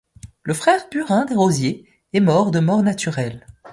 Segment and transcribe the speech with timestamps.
[0.41, 3.45] Le frère Burin des Roziers est mort de mort naturelle.